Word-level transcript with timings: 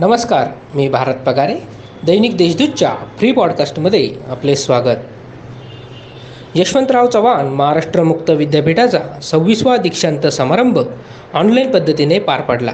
नमस्कार 0.00 0.46
मी 0.74 0.88
भारत 0.88 1.14
पगारे 1.26 1.54
दैनिक 2.06 2.36
देशदूतच्या 2.36 2.94
फ्री 3.18 3.32
पॉडकास्टमध्ये 3.32 4.14
आपले 4.28 4.56
स्वागत. 4.56 4.96
यशवंतराव 6.54 7.06
चव्हाण 7.06 7.46
महाराष्ट्र 7.46 8.02
मुक्त 8.02 8.30
विद्यापीठाचा 8.30 8.98
सव्वीसवा 9.22 9.76
दीक्षांत 9.76 10.26
समारंभ 10.26 10.78
ऑनलाईन 11.34 11.70
पद्धतीने 11.70 12.18
पार 12.18 12.40
पडला. 12.40 12.72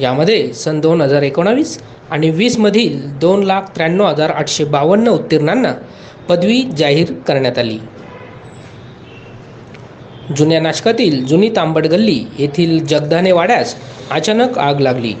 यामध्ये 0.00 0.52
सन 0.52 0.80
दोन 0.80 1.00
हजार 1.00 1.22
एकोणावीस 1.22 1.82
आणि 2.10 2.30
वीसमधील 2.30 3.18
दोन 3.18 3.42
लाख 3.42 3.62
त्र्याण्णव 3.74 4.06
हजार 4.06 4.30
आठशे 4.30 4.64
बावन्न 4.64 5.08
उत्तीर्णांना 5.08 5.72
पदवी 6.28 6.62
जाहीर 6.62 7.12
करण्यात 7.28 7.58
आली. 7.58 7.78
जुन्या 10.36 10.60
नाशकातील 10.60 11.26
जुनी 11.26 11.48
तांबड 11.48 11.86
गल्ली 11.86 12.24
येथील 12.38 12.86
जगदाने 12.86 13.32
वाड्यास 13.32 13.76
अचानक 14.10 14.58
आग 14.58 14.80
लागली. 14.80 15.14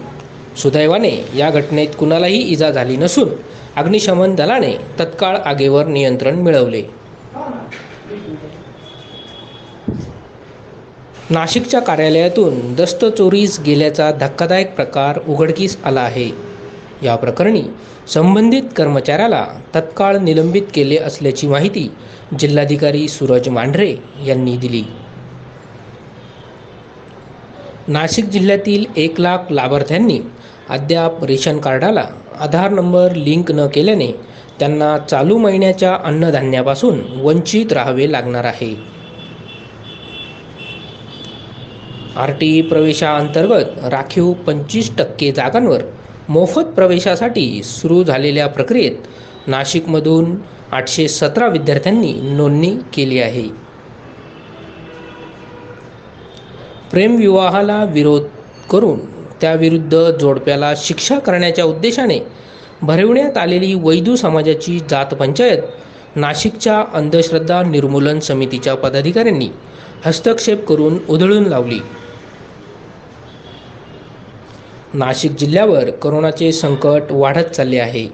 सुदैवाने 0.56 1.24
या 1.34 1.50
घटनेत 1.50 1.88
कुणालाही 1.98 2.38
इजा 2.38 2.70
झाली 2.70 2.96
नसून 2.96 3.28
अग्निशमन 3.76 4.34
दलाने 4.34 4.76
तत्काळ 4.98 5.36
आगीवर 5.36 5.86
नियंत्रण 5.86 6.34
मिळवले. 6.34 6.82
नाशिकच्या 11.30 11.80
कार्यालयातून 11.80 12.74
दस्त 12.74 13.04
चोरीस 13.04 13.60
गेल्याचा 13.60 14.10
धक्कादायक 14.10 14.74
प्रकार 14.74 15.18
उघडकीस 15.28 15.78
आला 15.84 16.00
आहे. 16.00 16.30
या 17.02 17.16
प्रकरणी 17.16 17.62
संबंधित 18.08 18.62
कर्मचाऱ्याला 18.76 19.46
तत्काळ 19.74 20.16
निलंबित 20.16 20.62
केले 20.74 20.96
असल्याची 20.96 21.46
माहिती 21.46 21.90
जिल्हाधिकारी 22.38 23.08
सूरज 23.08 23.48
मांढरे 23.48 23.96
यांनी 24.26 24.56
दिली. 24.56 24.82
नाशिक 27.90 28.24
जिल्ह्यातील 28.24 28.84
एक 28.96 29.20
लाख 29.20 29.38
लाभार्थ्यांनी 29.50 30.20
अद्याप 30.68 31.24
रेशन 31.24 31.58
कार्डाला 31.58 32.04
आधार 32.40 32.70
नंबर 32.70 33.14
लिंक 33.14 33.52
न 33.52 33.66
केल्याने 33.66 34.12
त्यांना 34.58 34.98
चालू 34.98 35.38
महिन्याच्या 35.38 35.98
अन्नधान्यापासून 36.04 37.00
वंचित 37.22 37.72
राहावे 37.72 38.12
लागणार 38.12 38.44
आहे. 38.44 38.74
आर 42.16 42.30
टी 42.30 42.62
प्रवेशाअंतर्गत 42.62 43.84
राखीव 43.84 44.32
पंचवीस 44.32 44.96
टक्के 44.96 45.32
जागांवर 45.32 45.82
मोफत 46.28 46.72
प्रवेशासाठी 46.76 47.62
सुरू 47.62 48.04
झालेल्या 48.04 48.46
प्रक्रियेत 48.46 48.92
नाशिकमधून 49.46 50.36
आठशे 50.72 51.08
सतरा 51.08 51.48
विद्यार्थ्यांनी 51.48 52.12
नोंदणी 52.12 52.76
केली 52.94 53.20
आहे. 53.20 53.69
प्रेमविवाहाला 56.90 57.84
विरोध 57.84 58.22
करून 58.70 58.98
त्याविरुद्ध 59.40 60.10
जोडप्याला 60.20 60.72
शिक्षा 60.76 61.18
करण्याच्या 61.18 61.64
उद्देशाने 61.64 62.18
भरविण्यात 62.82 63.38
आलेली 63.38 63.74
वैदू 63.74 64.16
समाजाची 64.16 64.78
जात 64.90 65.14
पंचायत 65.14 66.16
नाशिकच्या 66.16 66.84
अंधश्रद्धा 66.94 67.62
निर्मूलन 67.62 68.18
समितीच्या 68.18 68.74
पदाधिकाऱ्यांनी 68.74 69.48
हस्तक्षेप 70.04 70.66
करून 70.66 70.98
उधळून 71.08 71.46
लावली. 71.46 71.78
नाशिक 74.94 75.32
जिल्ह्यावर 75.32 75.90
करोनाचे 75.90 76.52
संकट 76.52 77.02
वाढत 77.10 77.50
चालले 77.50 77.78
आहे. 77.78 78.06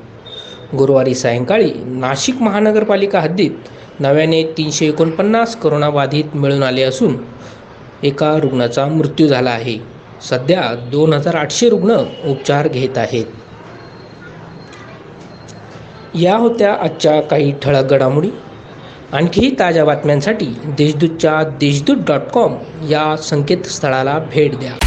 गुरुवारी 0.78 1.14
सायंकाळी 1.14 1.70
नाशिक 1.84 2.42
महानगरपालिका 2.42 3.20
हद्दीत 3.20 3.50
नव्याने 4.00 4.42
तीनशे 4.58 4.86
एकोणपन्नास 4.86 5.56
करोनाबाधित 5.56 6.36
मिळून 6.36 6.62
आले 6.62 6.82
असून 6.82 7.16
एका 8.02 8.36
रुग्णाचा 8.36 8.86
मृत्यू 8.86 9.26
झाला 9.26 9.50
आहे. 9.50 9.78
सध्या 10.22 10.74
दोन 10.90 11.12
हजार 11.12 11.34
आठशे 11.34 11.68
रुग्ण 11.68 11.96
उपचार 12.24 12.68
घेत 12.68 12.98
आहेत. 12.98 13.24
या 16.14 16.36
होत्या 16.36 16.74
आजच्या 16.74 17.20
काही 17.20 17.52
ठळक 17.62 17.84
घडामोडी. 17.84 18.30
आणखीही 19.12 19.58
ताज्या 19.58 19.84
बातम्यांसाठी 19.84 20.46
देशदूतच्या 20.64 21.42
देशदूत 21.42 21.96
डॉट 21.96 22.20
कॉम 22.20 22.56
या 22.88 23.16
संकेतस्थळाला 23.16 24.18
भेट 24.18 24.54
द्या. 24.56 24.85